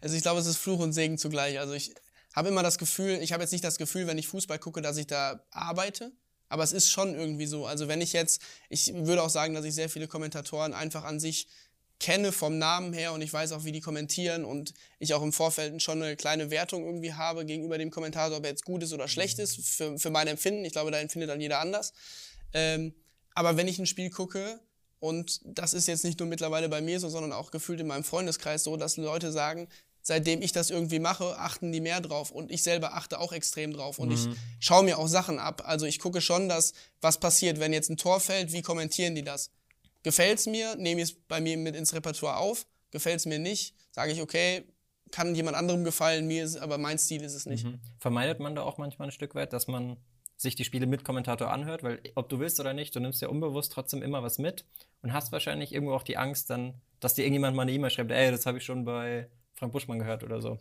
[0.01, 1.59] Also ich glaube, es ist Fluch und Segen zugleich.
[1.59, 1.93] Also ich
[2.33, 4.95] habe immer das Gefühl, ich habe jetzt nicht das Gefühl, wenn ich Fußball gucke, dass
[4.95, 6.13] ich da arbeite,
[6.49, 7.65] aber es ist schon irgendwie so.
[7.65, 11.19] Also wenn ich jetzt, ich würde auch sagen, dass ich sehr viele Kommentatoren einfach an
[11.19, 11.47] sich
[11.99, 15.33] kenne vom Namen her und ich weiß auch, wie die kommentieren und ich auch im
[15.33, 18.93] Vorfeld schon eine kleine Wertung irgendwie habe gegenüber dem Kommentator, ob er jetzt gut ist
[18.93, 19.43] oder schlecht mhm.
[19.43, 20.63] ist, für, für mein Empfinden.
[20.63, 21.93] Ich glaube, da empfindet dann jeder anders.
[22.53, 22.93] Ähm,
[23.35, 24.59] aber wenn ich ein Spiel gucke,
[24.99, 28.03] und das ist jetzt nicht nur mittlerweile bei mir so, sondern auch gefühlt in meinem
[28.03, 29.69] Freundeskreis so, dass Leute sagen,
[30.09, 33.71] seitdem ich das irgendwie mache, achten die mehr drauf und ich selber achte auch extrem
[33.71, 34.15] drauf und mhm.
[34.15, 34.27] ich
[34.59, 35.61] schaue mir auch Sachen ab.
[35.65, 39.23] Also ich gucke schon, dass was passiert, wenn jetzt ein Tor fällt, wie kommentieren die
[39.23, 39.51] das?
[40.01, 42.65] Gefällt es mir, nehme ich es bei mir mit ins Repertoire auf.
[42.89, 44.63] Gefällt es mir nicht, sage ich, okay,
[45.11, 47.65] kann jemand anderem gefallen, mir ist, aber mein Stil ist es nicht.
[47.65, 47.79] Mhm.
[47.99, 49.97] Vermeidet man da auch manchmal ein Stück weit, dass man
[50.37, 53.27] sich die Spiele mit Kommentator anhört, weil ob du willst oder nicht, du nimmst ja
[53.27, 54.65] unbewusst trotzdem immer was mit
[55.03, 58.09] und hast wahrscheinlich irgendwo auch die Angst dann, dass dir irgendjemand mal eine E-Mail schreibt,
[58.09, 60.57] ey, das habe ich schon bei Frank Buschmann gehört oder so.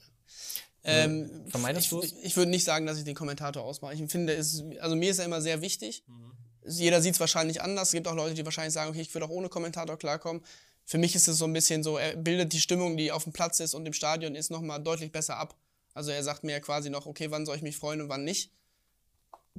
[0.82, 2.12] Ähm, Vermeidest du es?
[2.12, 3.94] Ich, ich würde nicht sagen, dass ich den Kommentator ausmache.
[3.94, 6.02] Ich finde, es, also mir ist er immer sehr wichtig.
[6.08, 6.32] Mhm.
[6.66, 7.88] Jeder sieht es wahrscheinlich anders.
[7.88, 10.42] Es gibt auch Leute, die wahrscheinlich sagen, okay, ich würde auch ohne Kommentator klarkommen.
[10.84, 13.32] Für mich ist es so ein bisschen so, er bildet die Stimmung, die auf dem
[13.32, 15.54] Platz ist und im Stadion ist, nochmal deutlich besser ab.
[15.94, 18.24] Also er sagt mir ja quasi noch, okay, wann soll ich mich freuen und wann
[18.24, 18.50] nicht.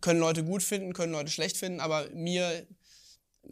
[0.02, 2.66] Können Leute gut finden, können Leute schlecht finden, aber mir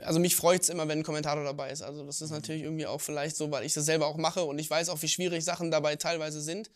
[0.01, 1.81] also mich freut es immer, wenn ein Kommentator dabei ist.
[1.81, 2.37] Also das ist mhm.
[2.37, 5.01] natürlich irgendwie auch vielleicht so, weil ich das selber auch mache und ich weiß auch,
[5.01, 6.69] wie schwierig Sachen dabei teilweise sind.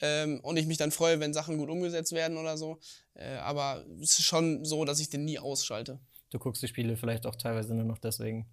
[0.00, 2.78] Ähm, und ich mich dann freue, wenn Sachen gut umgesetzt werden oder so.
[3.14, 6.00] Äh, aber es ist schon so, dass ich den nie ausschalte.
[6.30, 8.46] Du guckst die Spiele vielleicht auch teilweise nur noch deswegen.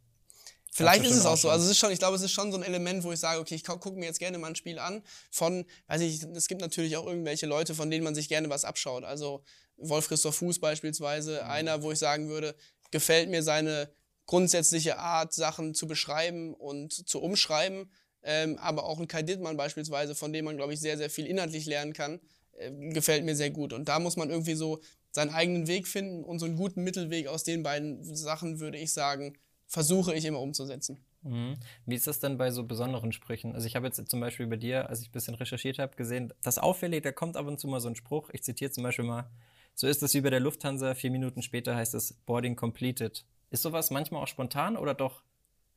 [0.71, 1.49] Vielleicht ist es auch so.
[1.49, 3.39] Also es ist schon, ich glaube, es ist schon so ein Element, wo ich sage,
[3.39, 5.01] okay, ich gucke mir jetzt gerne mal ein Spiel an.
[5.31, 8.65] Von, weiß ich, es gibt natürlich auch irgendwelche Leute, von denen man sich gerne was
[8.65, 9.03] abschaut.
[9.03, 9.43] Also
[9.77, 11.49] Wolf Christoph Fuß beispielsweise, mhm.
[11.49, 12.55] einer, wo ich sagen würde,
[12.91, 13.89] gefällt mir seine
[14.29, 17.89] grundsätzliche Art, Sachen zu beschreiben und zu umschreiben.
[18.21, 21.25] Ähm, aber auch ein Kai Dittmann beispielsweise, von dem man, glaube ich, sehr, sehr viel
[21.25, 22.19] inhaltlich lernen kann,
[22.51, 23.73] äh, gefällt mir sehr gut.
[23.73, 27.25] Und da muss man irgendwie so seinen eigenen Weg finden und so einen guten Mittelweg
[27.25, 31.03] aus den beiden Sachen, würde ich sagen, versuche ich immer umzusetzen.
[31.23, 31.57] Mhm.
[31.87, 33.55] Wie ist das denn bei so besonderen Sprüchen?
[33.55, 36.35] Also ich habe jetzt zum Beispiel bei dir, als ich ein bisschen recherchiert habe, gesehen,
[36.43, 38.29] das auffällig, da kommt ab und zu mal so ein Spruch.
[38.31, 39.27] Ich zitiere zum Beispiel mal,
[39.73, 43.25] so ist es wie bei der Lufthansa, vier Minuten später heißt es Boarding completed.
[43.49, 45.23] Ist sowas manchmal auch spontan oder doch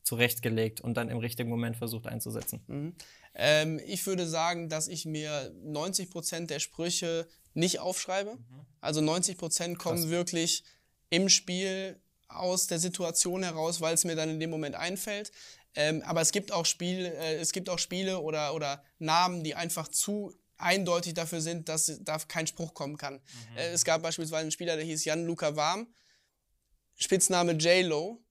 [0.02, 2.62] zurechtgelegt und dann im richtigen Moment versucht einzusetzen?
[2.66, 2.94] Mhm.
[3.34, 8.36] Ähm, ich würde sagen, dass ich mir 90 Prozent der Sprüche nicht aufschreibe.
[8.36, 8.66] Mhm.
[8.80, 10.10] Also 90 Prozent kommen Krass.
[10.10, 10.64] wirklich
[11.10, 15.30] im Spiel aus der Situation heraus, weil es mir dann in dem Moment einfällt.
[15.74, 19.54] Ähm, aber es gibt auch Spiele, äh, es gibt auch Spiele oder, oder Namen, die
[19.54, 23.14] einfach zu eindeutig dafür sind, dass da kein Spruch kommen kann.
[23.14, 23.56] Mhm.
[23.56, 25.86] Äh, es gab beispielsweise einen Spieler, der hieß Jan Luca Warm.
[27.02, 28.22] Spitzname J-Lo.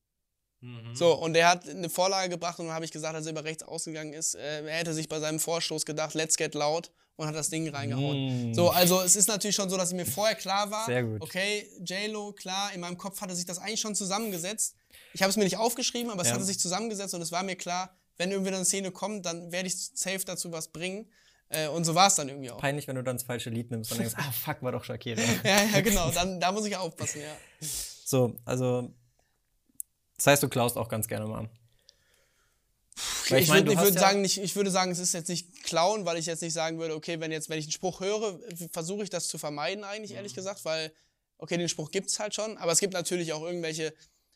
[0.61, 0.95] Mhm.
[0.95, 3.43] So, und der hat eine Vorlage gebracht und dann habe ich gesagt, als er über
[3.43, 7.27] rechts ausgegangen ist, äh, er hätte sich bei seinem Vorstoß gedacht, let's get loud und
[7.27, 8.49] hat das Ding reingehauen.
[8.49, 8.53] Mhm.
[8.53, 10.87] So, also es ist natürlich schon so, dass mir vorher klar war,
[11.19, 14.75] okay, J-Lo, klar, in meinem Kopf hatte sich das eigentlich schon zusammengesetzt.
[15.13, 16.35] Ich habe es mir nicht aufgeschrieben, aber es ja.
[16.35, 19.67] hatte sich zusammengesetzt und es war mir klar, wenn irgendwie eine Szene kommt, dann werde
[19.67, 21.11] ich safe dazu was bringen.
[21.49, 22.59] Äh, und so war es dann irgendwie auch.
[22.59, 25.21] Peinlich, wenn du dann das falsche Lied nimmst und denkst, ah fuck, war doch Shakira.
[25.43, 27.67] ja, ja, genau, dann, da muss ich aufpassen, ja.
[28.11, 28.93] So, also.
[30.17, 31.49] Das heißt, du klaust auch ganz gerne mal.
[33.27, 35.29] ich, ich, mein, würd, ich würde ja sagen, nicht, ich würde sagen, es ist jetzt
[35.29, 38.01] nicht klauen, weil ich jetzt nicht sagen würde, okay, wenn jetzt, wenn ich einen Spruch
[38.01, 38.37] höre,
[38.71, 40.17] versuche ich das zu vermeiden, eigentlich, mhm.
[40.17, 40.91] ehrlich gesagt, weil,
[41.37, 43.93] okay, den Spruch gibt es halt schon, aber es gibt natürlich auch irgendwelche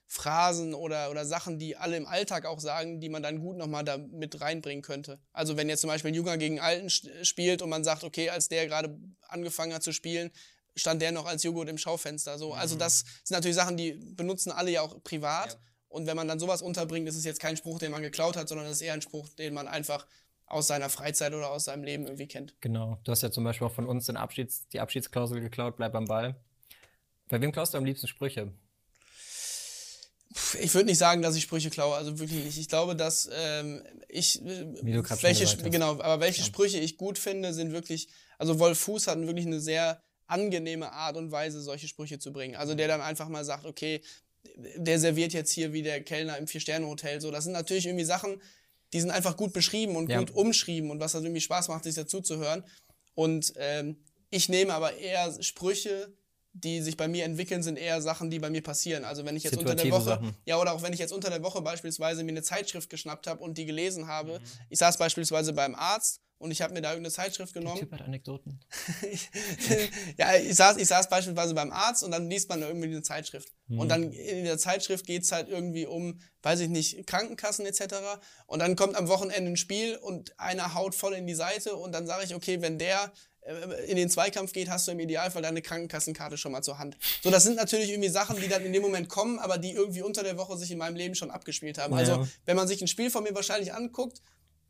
[0.08, 3.84] Phrasen oder, oder Sachen, die alle im Alltag auch sagen, die man dann gut nochmal
[3.84, 5.20] da mit reinbringen könnte.
[5.34, 8.48] Also wenn jetzt zum Beispiel ein Junger gegen Alten spielt und man sagt, okay, als
[8.48, 10.32] der gerade angefangen hat zu spielen,
[10.76, 12.38] stand der noch als Joghurt im Schaufenster.
[12.38, 12.54] So.
[12.54, 12.80] Also mhm.
[12.80, 15.54] das sind natürlich Sachen, die benutzen alle ja auch privat.
[15.54, 15.60] Ja.
[15.88, 18.50] Und wenn man dann sowas unterbringt, ist es jetzt kein Spruch, den man geklaut hat,
[18.50, 20.06] sondern es ist eher ein Spruch, den man einfach
[20.48, 22.56] aus seiner Freizeit oder aus seinem Leben irgendwie kennt.
[22.62, 23.00] Genau.
[23.04, 26.06] Du hast ja zum Beispiel auch von uns den Abschieds-, die Abschiedsklausel geklaut, bleib am
[26.06, 26.36] Ball.
[27.30, 28.52] Bei wem klaust du am liebsten Sprüche?
[30.60, 32.58] Ich würde nicht sagen, dass ich Sprüche klaue, also wirklich nicht.
[32.58, 36.46] Ich glaube, dass ähm, ich welche genau, aber welche ja.
[36.46, 38.10] Sprüche ich gut finde, sind wirklich.
[38.38, 42.56] Also Wolf Fuß hat wirklich eine sehr angenehme Art und Weise, solche Sprüche zu bringen.
[42.56, 44.02] Also der dann einfach mal sagt, okay,
[44.78, 47.22] der serviert jetzt hier wie der Kellner im Vier-Sterne-Hotel.
[47.22, 48.42] So, das sind natürlich irgendwie Sachen,
[48.94, 50.20] die sind einfach gut beschrieben und ja.
[50.20, 52.64] gut umschrieben und was halt irgendwie Spaß macht, sich dazu zu hören.
[53.14, 53.98] Und ähm,
[54.30, 56.14] ich nehme aber eher Sprüche,
[56.54, 59.04] die sich bei mir entwickeln, sind eher Sachen, die bei mir passieren.
[59.04, 60.36] Also wenn ich jetzt unter der Woche, Sachen.
[60.46, 63.44] ja, oder auch wenn ich jetzt unter der Woche beispielsweise mir eine Zeitschrift geschnappt habe
[63.44, 64.40] und die gelesen habe.
[64.40, 64.44] Mhm.
[64.70, 67.78] Ich saß beispielsweise beim Arzt und ich habe mir da irgendeine Zeitschrift genommen.
[67.78, 68.60] Der Typ hat Anekdoten.
[70.17, 73.54] ja, ich saß, ich saß beispielsweise beim Arzt und dann liest man irgendwie eine Zeitschrift.
[73.67, 73.80] Mhm.
[73.80, 77.95] Und dann in der Zeitschrift geht es halt irgendwie um, weiß ich nicht, Krankenkassen etc.
[78.48, 81.93] Und dann kommt am Wochenende ein Spiel und einer haut voll in die Seite und
[81.93, 83.13] dann sage ich, okay, wenn der
[83.45, 86.98] äh, in den Zweikampf geht, hast du im Idealfall deine Krankenkassenkarte schon mal zur Hand.
[87.24, 90.02] So, das sind natürlich irgendwie Sachen, die dann in dem Moment kommen, aber die irgendwie
[90.02, 91.93] unter der Woche sich in meinem Leben schon abgespielt haben.
[91.93, 92.00] Ja.
[92.00, 94.21] Also, wenn man sich ein Spiel von mir wahrscheinlich anguckt,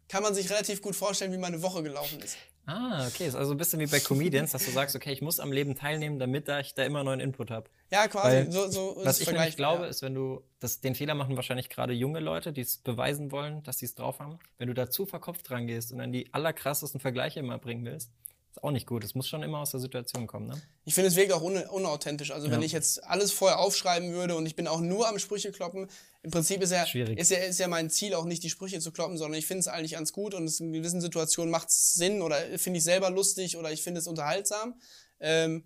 [0.07, 2.37] kann man sich relativ gut vorstellen, wie meine Woche gelaufen ist.
[2.67, 3.27] Ah, okay.
[3.27, 5.75] Ist also ein bisschen wie bei Comedians, dass du sagst, okay, ich muss am Leben
[5.75, 7.69] teilnehmen, damit ich da immer neuen Input habe.
[7.91, 8.37] Ja, quasi.
[8.37, 9.89] Weil, so, so was ich nämlich glaube, ja.
[9.89, 13.61] ist, wenn du, das, den Fehler machen wahrscheinlich gerade junge Leute, die es beweisen wollen,
[13.63, 14.39] dass sie es drauf haben.
[14.57, 18.11] Wenn du da zu verkopft dran gehst und dann die allerkrassesten Vergleiche immer bringen willst,
[18.55, 19.03] ist auch nicht gut.
[19.03, 20.61] Es muss schon immer aus der Situation kommen, ne?
[20.85, 22.31] Ich finde, es wirkt auch un unauthentisch.
[22.31, 22.53] Also, ja.
[22.53, 25.89] wenn ich jetzt alles vorher aufschreiben würde und ich bin auch nur am Sprüche kloppen,
[26.23, 28.91] im Prinzip ist ja, ist ja, ist ja mein Ziel auch nicht, die Sprüche zu
[28.91, 32.21] kloppen, sondern ich finde es eigentlich ganz gut und in gewissen Situationen macht es Sinn
[32.21, 34.79] oder finde ich selber lustig oder ich finde es unterhaltsam.
[35.19, 35.63] Ähm,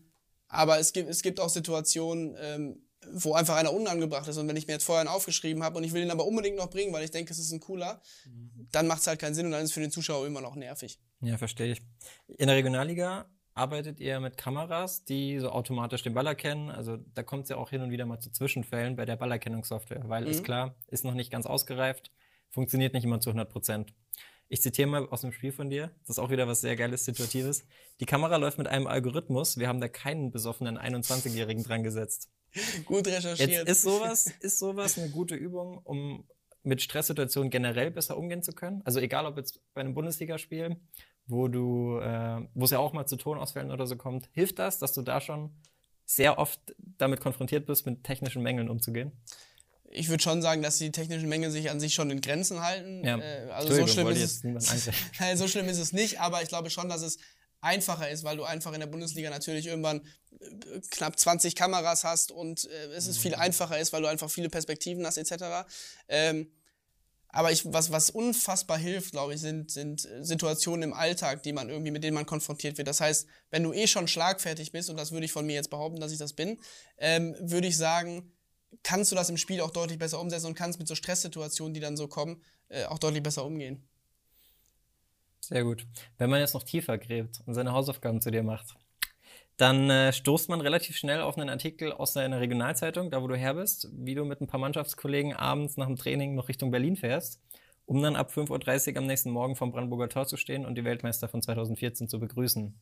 [0.47, 4.38] aber es gibt, es gibt auch Situationen, ähm, wo einfach einer unangebracht ist.
[4.38, 6.57] Und wenn ich mir jetzt vorher einen aufgeschrieben habe und ich will ihn aber unbedingt
[6.57, 8.67] noch bringen, weil ich denke, es ist ein cooler, mhm.
[8.71, 10.55] dann macht es halt keinen Sinn und dann ist es für den Zuschauer immer noch
[10.55, 10.99] nervig.
[11.21, 11.81] Ja, verstehe ich.
[12.38, 16.69] In der Regionalliga arbeitet ihr mit Kameras, die so automatisch den Ball erkennen.
[16.69, 20.03] Also da kommt es ja auch hin und wieder mal zu Zwischenfällen bei der Ballerkennungssoftware,
[20.07, 20.31] weil mhm.
[20.31, 22.12] ist klar, ist noch nicht ganz ausgereift,
[22.49, 23.93] funktioniert nicht immer zu 100 Prozent.
[24.51, 25.91] Ich zitiere mal aus dem Spiel von dir.
[26.01, 27.65] Das ist auch wieder was sehr Geiles, Situatives.
[27.99, 29.57] Die Kamera läuft mit einem Algorithmus.
[29.57, 32.29] Wir haben da keinen besoffenen 21-Jährigen dran gesetzt.
[32.85, 33.49] Gut recherchiert.
[33.49, 36.25] Jetzt ist sowas, ist sowas eine gute Übung, um
[36.63, 38.81] mit Stresssituationen generell besser umgehen zu können?
[38.85, 40.77] Also egal, ob jetzt bei einem Bundesligaspiel,
[41.27, 44.79] wo du, äh, wo es ja auch mal zu Tonausfällen oder so kommt, hilft das,
[44.79, 45.51] dass du da schon
[46.05, 49.12] sehr oft damit konfrontiert bist, mit technischen Mängeln umzugehen?
[49.91, 53.03] Ich würde schon sagen, dass die technischen Mängel sich an sich schon in Grenzen halten.
[53.03, 53.17] Ja.
[53.17, 54.91] Äh, also so schlimm, ist es,
[55.35, 57.17] so schlimm ist es nicht, aber ich glaube schon, dass es
[57.62, 60.02] einfacher ist, weil du einfach in der Bundesliga natürlich irgendwann
[60.39, 63.41] äh, knapp 20 Kameras hast und äh, es ist viel mhm.
[63.41, 65.67] einfacher ist, weil du einfach viele Perspektiven hast etc.
[66.08, 66.52] Ähm,
[67.32, 71.54] aber ich, was, was unfassbar hilft, glaube ich, sind, sind äh, Situationen im Alltag, die
[71.54, 72.88] man irgendwie, mit denen man konfrontiert wird.
[72.88, 75.69] Das heißt, wenn du eh schon schlagfertig bist, und das würde ich von mir jetzt
[75.69, 76.60] behaupten, dass ich das bin,
[76.98, 78.32] ähm, würde ich sagen,
[78.84, 81.80] kannst du das im Spiel auch deutlich besser umsetzen und kannst mit so Stresssituationen, die
[81.80, 83.88] dann so kommen, äh, auch deutlich besser umgehen.
[85.49, 85.88] Sehr gut.
[86.19, 88.75] Wenn man jetzt noch tiefer gräbt und seine Hausaufgaben zu dir macht,
[89.57, 93.35] dann äh, stoßt man relativ schnell auf einen Artikel aus einer Regionalzeitung, da wo du
[93.35, 96.95] her bist, wie du mit ein paar Mannschaftskollegen abends nach dem Training noch Richtung Berlin
[96.95, 97.41] fährst,
[97.88, 100.85] um dann ab 5.30 Uhr am nächsten Morgen vom Brandenburger Tor zu stehen und die
[100.85, 102.79] Weltmeister von 2014 zu begrüßen.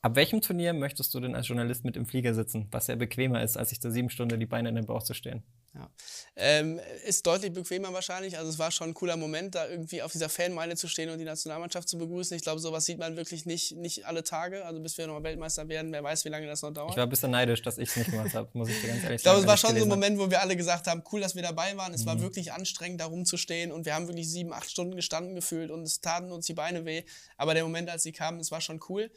[0.00, 3.42] Ab welchem Turnier möchtest du denn als Journalist mit im Flieger sitzen, was ja bequemer
[3.42, 5.42] ist, als sich da sieben Stunden die Beine in den Bauch zu stehen?
[5.78, 5.90] Ja.
[6.34, 8.36] Ähm, ist deutlich bequemer wahrscheinlich.
[8.36, 11.18] Also es war schon ein cooler Moment, da irgendwie auf dieser Fanmeile zu stehen und
[11.18, 12.36] die Nationalmannschaft zu begrüßen.
[12.36, 14.64] Ich glaube, sowas sieht man wirklich nicht, nicht alle Tage.
[14.64, 16.90] Also bis wir nochmal Weltmeister werden, wer weiß, wie lange das noch dauert.
[16.90, 19.04] Ich war ein bisschen neidisch, dass ich es nicht gemacht habe, muss ich dir ganz
[19.04, 19.14] ehrlich sagen.
[19.16, 21.36] Ich glaube, es war schon so ein Moment, wo wir alle gesagt haben, cool, dass
[21.36, 21.94] wir dabei waren.
[21.94, 22.06] Es mhm.
[22.06, 25.82] war wirklich anstrengend, da rumzustehen und wir haben wirklich sieben, acht Stunden gestanden gefühlt und
[25.82, 27.04] es taten uns die Beine weh.
[27.36, 29.10] Aber der Moment, als sie kamen, es war schon cool.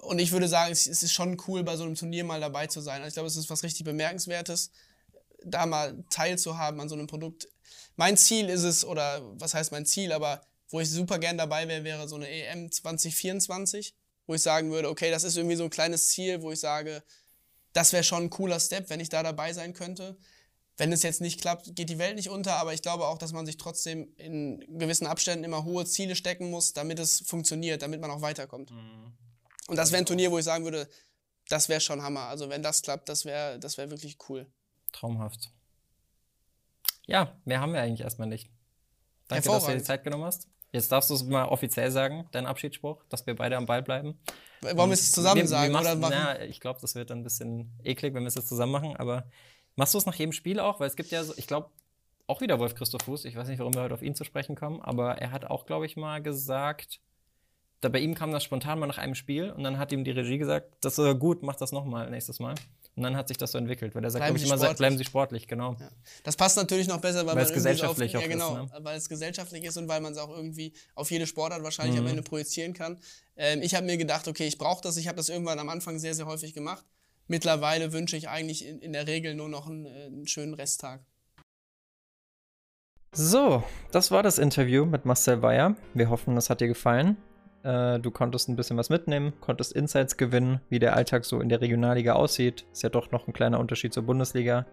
[0.00, 2.80] Und ich würde sagen, es ist schon cool, bei so einem Turnier mal dabei zu
[2.80, 3.02] sein.
[3.02, 4.70] Also ich glaube, es ist was richtig Bemerkenswertes
[5.44, 7.48] da mal teilzuhaben an so einem Produkt.
[7.96, 11.66] Mein Ziel ist es, oder was heißt mein Ziel, aber wo ich super gern dabei
[11.68, 13.94] wäre, wäre so eine EM 2024,
[14.26, 17.02] wo ich sagen würde, okay, das ist irgendwie so ein kleines Ziel, wo ich sage,
[17.72, 20.16] das wäre schon ein cooler Step, wenn ich da dabei sein könnte.
[20.76, 23.32] Wenn es jetzt nicht klappt, geht die Welt nicht unter, aber ich glaube auch, dass
[23.32, 28.00] man sich trotzdem in gewissen Abständen immer hohe Ziele stecken muss, damit es funktioniert, damit
[28.00, 28.70] man auch weiterkommt.
[28.70, 29.12] Mhm.
[29.66, 30.88] Und das wäre ein Turnier, wo ich sagen würde,
[31.48, 32.28] das wäre schon Hammer.
[32.28, 34.46] Also wenn das klappt, das wäre das wär wirklich cool.
[34.92, 35.50] Traumhaft.
[37.06, 38.50] Ja, mehr haben wir eigentlich erstmal nicht.
[39.28, 40.48] Danke, dass du dir die Zeit genommen hast.
[40.72, 44.18] Jetzt darfst du es mal offiziell sagen, dein Abschiedsspruch, dass wir beide am Ball bleiben.
[44.60, 45.72] Wollen wir es zusammen wir, sagen?
[45.72, 46.14] Wir oder machen?
[46.16, 48.96] Na, ich glaube, das wird dann ein bisschen eklig, wenn wir es jetzt zusammen machen.
[48.96, 49.24] Aber
[49.76, 50.80] machst du es nach jedem Spiel auch?
[50.80, 51.70] Weil es gibt ja so, ich glaube,
[52.26, 53.24] auch wieder Wolf Christoph Fuß.
[53.24, 55.64] Ich weiß nicht, warum wir heute auf ihn zu sprechen kommen, aber er hat auch,
[55.64, 57.00] glaube ich, mal gesagt,
[57.80, 60.10] da bei ihm kam das spontan mal nach einem Spiel und dann hat ihm die
[60.10, 62.54] Regie gesagt, das ist gut, mach das nochmal nächstes Mal.
[62.98, 64.78] Und dann hat sich das so entwickelt, weil er sagt, bleiben, Sie, immer, sportlich.
[64.78, 65.76] bleiben Sie sportlich, genau.
[65.78, 65.88] Ja.
[66.24, 68.78] Das passt natürlich noch besser, weil, weil es gesellschaftlich auf, ja, genau, ist, ne?
[68.82, 72.06] weil es gesellschaftlich ist und weil man es auch irgendwie auf jede Sportart wahrscheinlich mhm.
[72.06, 72.98] am Ende projizieren kann.
[73.36, 74.96] Ähm, ich habe mir gedacht, okay, ich brauche das.
[74.96, 76.84] Ich habe das irgendwann am Anfang sehr, sehr häufig gemacht.
[77.28, 81.00] Mittlerweile wünsche ich eigentlich in, in der Regel nur noch einen, äh, einen schönen Resttag.
[83.12, 85.76] So, das war das Interview mit Marcel Weyer.
[85.94, 87.16] Wir hoffen, es hat dir gefallen.
[87.68, 91.50] Äh, du konntest ein bisschen was mitnehmen, konntest Insights gewinnen, wie der Alltag so in
[91.50, 92.64] der Regionalliga aussieht.
[92.72, 94.64] Ist ja doch noch ein kleiner Unterschied zur Bundesliga.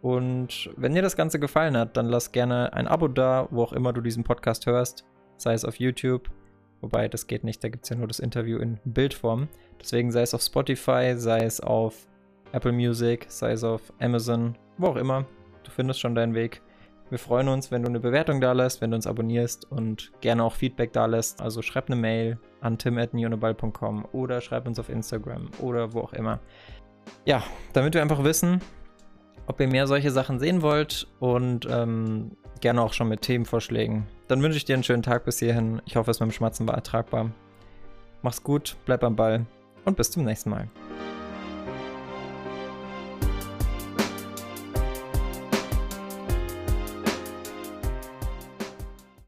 [0.00, 3.74] Und wenn dir das Ganze gefallen hat, dann lass gerne ein Abo da, wo auch
[3.74, 5.04] immer du diesen Podcast hörst,
[5.36, 6.30] sei es auf YouTube,
[6.80, 9.48] wobei das geht nicht, da gibt es ja nur das Interview in Bildform.
[9.78, 12.06] Deswegen sei es auf Spotify, sei es auf
[12.52, 15.26] Apple Music, sei es auf Amazon, wo auch immer.
[15.64, 16.62] Du findest schon deinen Weg.
[17.10, 20.44] Wir freuen uns, wenn du eine Bewertung da lässt, wenn du uns abonnierst und gerne
[20.44, 21.42] auch Feedback da lässt.
[21.42, 26.38] Also schreib eine Mail an tim.nionoball.com oder schreib uns auf Instagram oder wo auch immer.
[27.24, 27.42] Ja,
[27.72, 28.60] damit wir einfach wissen,
[29.46, 34.06] ob ihr mehr solche Sachen sehen wollt und ähm, gerne auch schon mit Themenvorschlägen.
[34.28, 35.82] Dann wünsche ich dir einen schönen Tag bis hierhin.
[35.86, 37.32] Ich hoffe, es mit dem Schmatzen war ertragbar.
[38.22, 39.46] Mach's gut, bleib am Ball
[39.84, 40.68] und bis zum nächsten Mal.